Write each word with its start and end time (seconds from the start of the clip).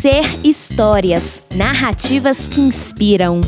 Ser 0.00 0.46
histórias, 0.46 1.42
narrativas 1.52 2.46
que 2.46 2.60
inspiram. 2.60 3.40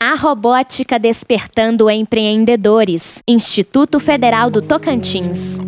A 0.00 0.14
robótica 0.14 1.00
despertando 1.00 1.90
empreendedores. 1.90 3.20
Instituto 3.26 3.98
Federal 3.98 4.52
do 4.52 4.62
Tocantins. 4.62 5.58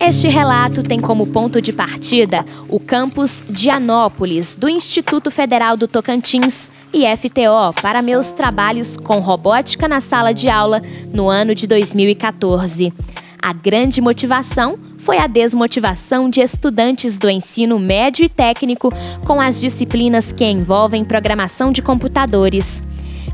Este 0.00 0.26
relato 0.26 0.82
tem 0.82 1.00
como 1.00 1.24
ponto 1.28 1.62
de 1.62 1.72
partida 1.72 2.44
o 2.68 2.80
campus 2.80 3.44
Dianópolis 3.48 4.56
do 4.56 4.68
Instituto 4.68 5.30
Federal 5.30 5.76
do 5.76 5.86
Tocantins, 5.86 6.68
IFTO, 6.92 7.80
para 7.80 8.02
meus 8.02 8.32
trabalhos 8.32 8.96
com 8.96 9.20
robótica 9.20 9.86
na 9.86 10.00
sala 10.00 10.34
de 10.34 10.48
aula 10.48 10.82
no 11.14 11.28
ano 11.28 11.54
de 11.54 11.68
2014. 11.68 12.92
A 13.40 13.52
grande 13.52 14.00
motivação 14.00 14.76
foi 15.02 15.18
a 15.18 15.26
desmotivação 15.26 16.30
de 16.30 16.40
estudantes 16.40 17.18
do 17.18 17.28
ensino 17.28 17.76
médio 17.78 18.24
e 18.24 18.28
técnico 18.28 18.92
com 19.26 19.40
as 19.40 19.60
disciplinas 19.60 20.30
que 20.30 20.44
envolvem 20.44 21.04
programação 21.04 21.72
de 21.72 21.82
computadores. 21.82 22.82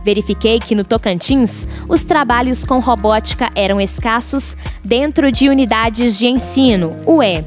Verifiquei 0.03 0.59
que 0.61 0.75
no 0.75 0.83
Tocantins, 0.83 1.67
os 1.87 2.03
trabalhos 2.03 2.65
com 2.65 2.79
robótica 2.79 3.51
eram 3.55 3.79
escassos 3.79 4.57
dentro 4.83 5.31
de 5.31 5.51
unidades 5.51 6.19
de 6.19 6.27
ensino, 6.27 6.97
UE. 7.07 7.45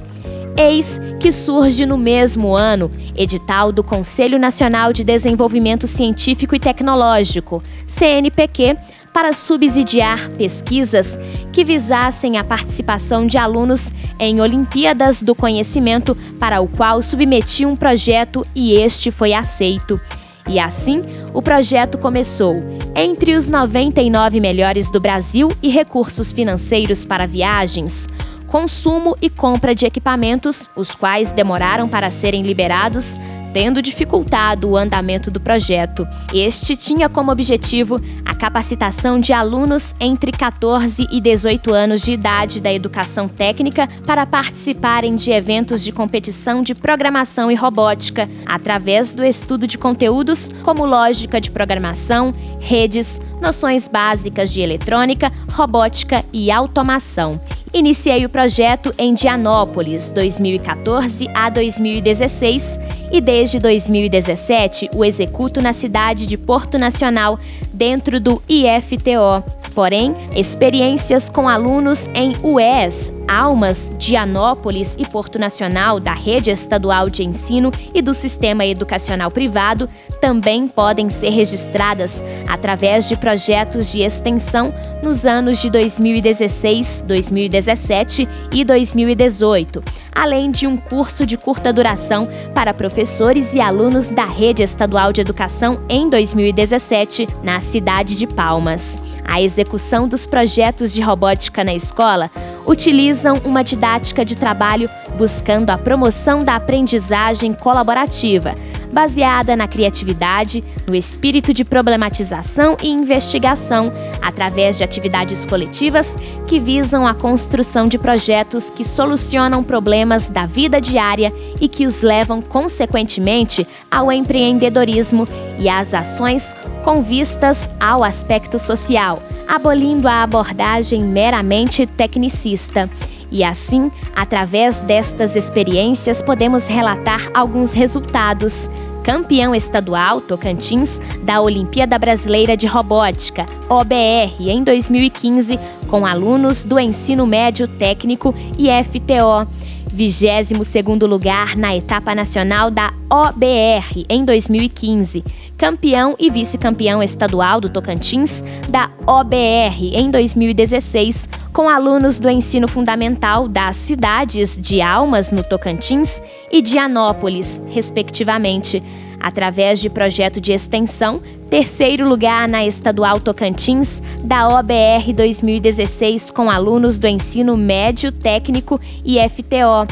Eis 0.55 0.99
que 1.19 1.31
surge 1.31 1.85
no 1.85 1.97
mesmo 1.97 2.53
ano 2.53 2.91
edital 3.15 3.71
do 3.71 3.83
Conselho 3.83 4.37
Nacional 4.37 4.93
de 4.93 5.03
Desenvolvimento 5.03 5.87
Científico 5.87 6.55
e 6.55 6.59
Tecnológico, 6.59 7.63
CNPq, 7.87 8.77
para 9.13 9.33
subsidiar 9.33 10.29
pesquisas 10.31 11.19
que 11.51 11.63
visassem 11.63 12.37
a 12.37 12.43
participação 12.43 13.27
de 13.27 13.37
alunos 13.37 13.91
em 14.19 14.41
Olimpíadas 14.41 15.21
do 15.21 15.35
Conhecimento, 15.35 16.15
para 16.39 16.61
o 16.61 16.67
qual 16.67 17.01
submeti 17.01 17.65
um 17.65 17.75
projeto 17.75 18.45
e 18.55 18.73
este 18.73 19.11
foi 19.11 19.33
aceito. 19.33 19.99
E 20.47 20.59
assim, 20.59 21.03
o 21.33 21.41
projeto 21.41 21.97
começou. 21.97 22.55
Entre 22.95 23.35
os 23.35 23.47
99 23.47 24.39
melhores 24.39 24.89
do 24.89 24.99
Brasil 24.99 25.51
e 25.61 25.69
recursos 25.69 26.31
financeiros 26.31 27.05
para 27.05 27.27
viagens, 27.27 28.07
consumo 28.47 29.15
e 29.21 29.29
compra 29.29 29.73
de 29.73 29.85
equipamentos, 29.85 30.69
os 30.75 30.91
quais 30.91 31.31
demoraram 31.31 31.87
para 31.87 32.11
serem 32.11 32.43
liberados, 32.43 33.17
tendo 33.53 33.81
dificultado 33.81 34.69
o 34.69 34.77
andamento 34.77 35.29
do 35.29 35.39
projeto. 35.39 36.07
Este 36.33 36.75
tinha 36.75 37.09
como 37.09 37.31
objetivo 37.31 38.01
a 38.25 38.33
capacitação 38.33 39.19
de 39.19 39.33
alunos 39.33 39.93
entre 39.99 40.31
14 40.31 41.07
e 41.11 41.21
18 41.21 41.73
anos 41.73 42.01
de 42.01 42.11
idade 42.11 42.59
da 42.59 42.71
educação 42.71 43.27
técnica 43.27 43.87
para 44.05 44.25
participarem 44.25 45.15
de 45.15 45.31
eventos 45.31 45.83
de 45.83 45.91
competição 45.91 46.63
de 46.63 46.73
programação 46.73 47.51
e 47.51 47.55
robótica, 47.55 48.29
através 48.45 49.11
do 49.11 49.23
estudo 49.23 49.67
de 49.67 49.77
conteúdos 49.77 50.49
como 50.63 50.85
lógica 50.85 51.39
de 51.39 51.51
programação, 51.51 52.33
redes, 52.59 53.19
noções 53.41 53.87
básicas 53.87 54.51
de 54.51 54.61
eletrônica, 54.61 55.31
robótica 55.49 56.23
e 56.31 56.51
automação. 56.51 57.39
Iniciei 57.73 58.25
o 58.25 58.29
projeto 58.29 58.93
em 58.97 59.13
Dianópolis, 59.13 60.11
2014 60.11 61.25
a 61.33 61.49
2016, 61.49 62.77
e 63.09 63.21
desde 63.21 63.59
2017 63.59 64.89
o 64.93 65.05
executo 65.05 65.61
na 65.61 65.71
cidade 65.71 66.25
de 66.25 66.37
Porto 66.37 66.77
Nacional, 66.77 67.39
dentro 67.71 68.19
do 68.19 68.41
IFTO. 68.49 69.60
Porém, 69.73 70.15
experiências 70.35 71.29
com 71.29 71.47
alunos 71.47 72.07
em 72.13 72.35
UES, 72.43 73.11
Almas, 73.27 73.91
Dianópolis 73.97 74.95
e 74.99 75.07
Porto 75.07 75.39
Nacional 75.39 75.99
da 75.99 76.11
Rede 76.11 76.49
Estadual 76.49 77.09
de 77.09 77.23
Ensino 77.23 77.71
e 77.93 78.01
do 78.01 78.13
Sistema 78.13 78.65
Educacional 78.65 79.31
Privado 79.31 79.89
também 80.19 80.67
podem 80.67 81.09
ser 81.09 81.29
registradas 81.29 82.21
através 82.47 83.07
de 83.07 83.15
projetos 83.15 83.89
de 83.89 84.01
extensão 84.01 84.73
nos 85.01 85.25
anos 85.25 85.59
de 85.59 85.69
2016, 85.69 87.05
2017 87.07 88.27
e 88.51 88.65
2018, 88.65 89.81
além 90.13 90.51
de 90.51 90.67
um 90.67 90.75
curso 90.75 91.25
de 91.25 91.37
curta 91.37 91.71
duração 91.71 92.27
para 92.53 92.73
professores 92.73 93.53
e 93.53 93.61
alunos 93.61 94.09
da 94.09 94.25
Rede 94.25 94.61
Estadual 94.61 95.13
de 95.13 95.21
Educação 95.21 95.79
em 95.87 96.09
2017, 96.09 97.29
na 97.41 97.61
cidade 97.61 98.15
de 98.15 98.27
Palmas. 98.27 98.99
A 99.31 99.41
execução 99.41 100.09
dos 100.09 100.25
projetos 100.25 100.91
de 100.91 100.99
robótica 100.99 101.63
na 101.63 101.73
escola 101.73 102.29
utilizam 102.67 103.39
uma 103.45 103.63
didática 103.63 104.25
de 104.25 104.35
trabalho 104.35 104.89
buscando 105.17 105.69
a 105.69 105.77
promoção 105.77 106.43
da 106.43 106.57
aprendizagem 106.57 107.53
colaborativa 107.53 108.53
baseada 108.91 109.55
na 109.55 109.67
criatividade, 109.67 110.63
no 110.85 110.93
espírito 110.93 111.53
de 111.53 111.63
problematização 111.63 112.77
e 112.81 112.89
investigação, 112.89 113.91
através 114.21 114.77
de 114.77 114.83
atividades 114.83 115.45
coletivas 115.45 116.15
que 116.47 116.59
visam 116.59 117.07
a 117.07 117.13
construção 117.13 117.87
de 117.87 117.97
projetos 117.97 118.69
que 118.69 118.83
solucionam 118.83 119.63
problemas 119.63 120.27
da 120.27 120.45
vida 120.45 120.81
diária 120.81 121.33
e 121.59 121.67
que 121.67 121.85
os 121.85 122.01
levam, 122.01 122.41
consequentemente, 122.41 123.65
ao 123.89 124.11
empreendedorismo 124.11 125.27
e 125.57 125.69
às 125.69 125.93
ações 125.93 126.53
com 126.83 127.01
vistas 127.01 127.69
ao 127.79 128.03
aspecto 128.03 128.57
social, 128.59 129.21
abolindo 129.47 130.07
a 130.07 130.23
abordagem 130.23 131.03
meramente 131.03 131.85
tecnicista. 131.85 132.89
E 133.31 133.43
assim, 133.43 133.89
através 134.13 134.81
destas 134.81 135.35
experiências, 135.35 136.21
podemos 136.21 136.67
relatar 136.67 137.29
alguns 137.33 137.71
resultados. 137.71 138.69
Campeão 139.03 139.55
estadual 139.55 140.21
Tocantins 140.21 141.01
da 141.23 141.41
Olimpíada 141.41 141.97
Brasileira 141.97 142.55
de 142.55 142.67
Robótica, 142.67 143.47
OBR, 143.67 144.47
em 144.47 144.63
2015, 144.63 145.59
com 145.87 146.05
alunos 146.05 146.63
do 146.63 146.79
ensino 146.79 147.25
médio 147.25 147.67
técnico 147.67 148.35
e 148.59 148.67
FTO. 148.83 149.47
22º 149.95 151.05
lugar 151.05 151.55
na 151.55 151.75
etapa 151.75 152.15
nacional 152.15 152.71
da 152.71 152.93
OBR 153.09 154.05
em 154.09 154.23
2015, 154.23 155.23
campeão 155.57 156.15
e 156.17 156.29
vice-campeão 156.29 157.03
estadual 157.03 157.61
do 157.61 157.69
Tocantins 157.69 158.43
da 158.69 158.89
OBR 159.05 159.93
em 159.93 160.09
2016, 160.09 161.29
com 161.53 161.69
alunos 161.69 162.17
do 162.19 162.29
ensino 162.29 162.67
fundamental 162.67 163.47
das 163.47 163.75
cidades 163.75 164.57
de 164.57 164.81
Almas, 164.81 165.31
no 165.31 165.43
Tocantins, 165.43 166.21
e 166.51 166.61
de 166.61 166.77
Anópolis, 166.77 167.61
respectivamente, 167.67 168.81
através 169.21 169.79
de 169.79 169.89
projeto 169.89 170.41
de 170.41 170.51
extensão, 170.51 171.21
terceiro 171.49 172.07
lugar 172.07 172.47
na 172.47 172.65
Estadual 172.65 173.19
Tocantins, 173.19 174.01
da 174.23 174.47
OBR 174.47 175.13
2016, 175.15 176.31
com 176.31 176.49
alunos 176.49 176.97
do 176.97 177.07
ensino 177.07 177.55
médio, 177.55 178.11
técnico 178.11 178.79
e 179.05 179.17
FTO. 179.29 179.87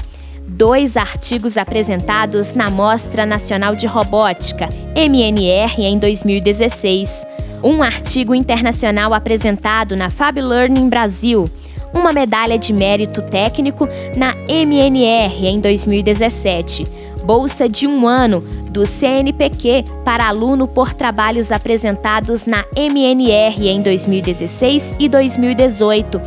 Dois 0.47 0.97
artigos 0.97 1.57
apresentados 1.57 2.53
na 2.53 2.69
Mostra 2.69 3.25
Nacional 3.25 3.75
de 3.75 3.85
Robótica, 3.85 4.67
MNR, 4.95 5.83
em 5.83 5.99
2016 5.99 7.27
um 7.63 7.83
artigo 7.83 8.33
internacional 8.33 9.13
apresentado 9.13 9.95
na 9.95 10.09
Fab 10.09 10.39
Learning 10.39 10.89
Brasil, 10.89 11.49
uma 11.93 12.13
medalha 12.13 12.57
de 12.57 12.71
mérito 12.71 13.21
técnico 13.21 13.87
na 14.15 14.35
MNR 14.47 15.47
em 15.47 15.59
2017, 15.59 16.87
bolsa 17.29 17.69
de 17.69 17.85
um 17.85 18.07
ano 18.07 18.41
do 18.71 18.87
CNPq 18.87 19.85
para 20.03 20.27
aluno 20.27 20.67
por 20.67 20.95
trabalhos 20.95 21.51
apresentados 21.51 22.47
na 22.47 22.65
MNR 22.75 23.69
em 23.69 23.83
2016 23.83 24.95
e 24.97 25.07
2018 25.07 26.19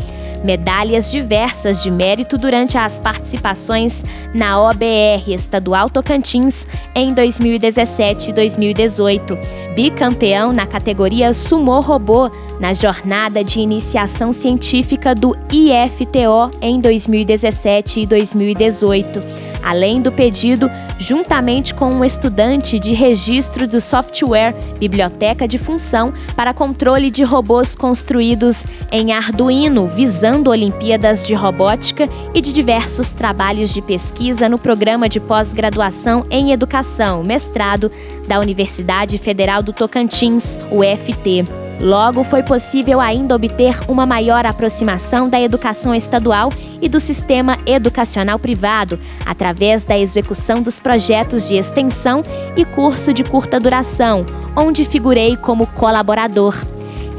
medalhas 0.44 1.10
diversas 1.10 1.82
de 1.82 1.90
mérito 1.90 2.38
durante 2.38 2.78
as 2.78 3.00
participações 3.00 4.04
na 4.32 4.60
OBR 4.62 5.34
Estadual 5.34 5.90
Tocantins 5.90 6.68
em 6.94 7.12
2017 7.12 8.30
e 8.30 8.32
2018. 8.32 9.38
Bicampeão 9.74 10.52
na 10.52 10.66
categoria 10.66 11.34
Sumo 11.34 11.80
Robô 11.80 12.30
na 12.60 12.74
jornada 12.74 13.42
de 13.42 13.58
iniciação 13.58 14.32
científica 14.32 15.16
do 15.16 15.36
IFTO 15.50 16.50
em 16.60 16.80
2017 16.80 18.00
e 18.00 18.06
2018 18.06 19.41
além 19.62 20.02
do 20.02 20.10
pedido, 20.10 20.70
juntamente 20.98 21.74
com 21.74 21.90
um 21.90 22.04
estudante 22.04 22.78
de 22.78 22.92
registro 22.92 23.66
do 23.66 23.80
software 23.80 24.54
Biblioteca 24.78 25.46
de 25.46 25.58
Função 25.58 26.12
para 26.34 26.54
controle 26.54 27.10
de 27.10 27.22
robôs 27.22 27.74
construídos 27.74 28.66
em 28.90 29.12
Arduino, 29.12 29.86
visando 29.88 30.50
Olimpíadas 30.50 31.26
de 31.26 31.34
Robótica 31.34 32.08
e 32.34 32.40
de 32.40 32.52
diversos 32.52 33.10
trabalhos 33.10 33.72
de 33.72 33.80
pesquisa 33.80 34.48
no 34.48 34.58
programa 34.58 35.08
de 35.08 35.20
pós-graduação 35.20 36.26
em 36.30 36.52
Educação, 36.52 37.22
mestrado 37.22 37.90
da 38.26 38.38
Universidade 38.38 39.18
Federal 39.18 39.62
do 39.62 39.72
Tocantins, 39.72 40.58
UFT. 40.70 41.61
Logo, 41.82 42.22
foi 42.22 42.44
possível 42.44 43.00
ainda 43.00 43.34
obter 43.34 43.76
uma 43.88 44.06
maior 44.06 44.46
aproximação 44.46 45.28
da 45.28 45.40
educação 45.40 45.92
estadual 45.92 46.52
e 46.80 46.88
do 46.88 47.00
sistema 47.00 47.58
educacional 47.66 48.38
privado, 48.38 49.00
através 49.26 49.82
da 49.82 49.98
execução 49.98 50.62
dos 50.62 50.78
projetos 50.78 51.48
de 51.48 51.54
extensão 51.54 52.22
e 52.56 52.64
curso 52.64 53.12
de 53.12 53.24
curta 53.24 53.58
duração, 53.58 54.24
onde 54.56 54.84
figurei 54.84 55.36
como 55.36 55.66
colaborador. 55.66 56.54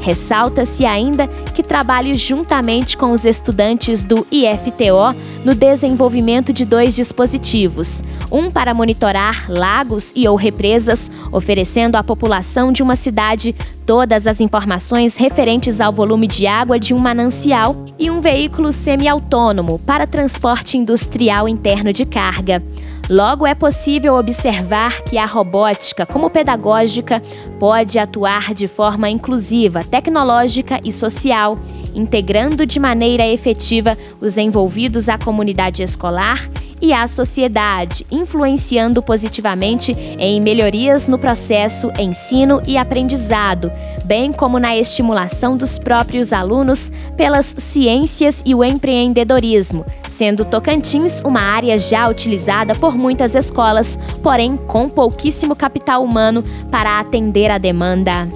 Ressalta-se 0.04 0.84
ainda 0.84 1.26
que 1.54 1.62
trabalho 1.62 2.14
juntamente 2.14 2.94
com 2.94 3.10
os 3.10 3.24
estudantes 3.24 4.04
do 4.04 4.26
IFTO 4.30 5.16
no 5.42 5.54
desenvolvimento 5.54 6.52
de 6.52 6.66
dois 6.66 6.94
dispositivos: 6.94 8.04
um 8.30 8.50
para 8.50 8.74
monitorar 8.74 9.46
lagos 9.48 10.12
e 10.14 10.28
ou 10.28 10.36
represas, 10.36 11.10
oferecendo 11.32 11.96
à 11.96 12.04
população 12.04 12.70
de 12.70 12.82
uma 12.82 12.96
cidade 12.96 13.56
todas 13.86 14.26
as 14.26 14.42
informações 14.42 15.16
referentes 15.16 15.80
ao 15.80 15.90
volume 15.90 16.26
de 16.26 16.46
água 16.46 16.78
de 16.78 16.92
um 16.92 16.98
manancial, 16.98 17.74
e 17.98 18.10
um 18.10 18.20
veículo 18.20 18.74
semi-autônomo 18.74 19.78
para 19.78 20.06
transporte 20.06 20.76
industrial 20.76 21.48
interno 21.48 21.94
de 21.94 22.04
carga. 22.04 22.62
Logo, 23.10 23.46
é 23.46 23.54
possível 23.54 24.14
observar 24.14 25.02
que 25.02 25.18
a 25.18 25.26
robótica, 25.26 26.06
como 26.06 26.30
pedagógica, 26.30 27.22
pode 27.60 27.98
atuar 27.98 28.54
de 28.54 28.66
forma 28.66 29.10
inclusiva, 29.10 29.84
tecnológica 29.84 30.80
e 30.82 30.90
social, 30.90 31.58
integrando 31.94 32.64
de 32.64 32.80
maneira 32.80 33.26
efetiva 33.26 33.96
os 34.20 34.38
envolvidos 34.38 35.10
à 35.10 35.18
comunidade 35.18 35.82
escolar 35.82 36.48
e 36.80 36.94
à 36.94 37.06
sociedade, 37.06 38.06
influenciando 38.10 39.02
positivamente 39.02 39.92
em 39.92 40.40
melhorias 40.40 41.06
no 41.06 41.18
processo 41.18 41.92
ensino 41.98 42.60
e 42.66 42.78
aprendizado, 42.78 43.70
bem 44.04 44.32
como 44.32 44.58
na 44.58 44.76
estimulação 44.76 45.58
dos 45.58 45.78
próprios 45.78 46.32
alunos 46.32 46.90
pelas 47.16 47.54
ciências 47.58 48.42
e 48.46 48.54
o 48.54 48.64
empreendedorismo, 48.64 49.84
sendo 50.14 50.44
Tocantins 50.44 51.20
uma 51.24 51.40
área 51.40 51.76
já 51.76 52.08
utilizada 52.08 52.74
por 52.74 52.96
muitas 52.96 53.34
escolas, 53.34 53.98
porém 54.22 54.56
com 54.56 54.88
pouquíssimo 54.88 55.56
capital 55.56 56.04
humano 56.04 56.44
para 56.70 57.00
atender 57.00 57.50
a 57.50 57.58
demanda. 57.58 58.28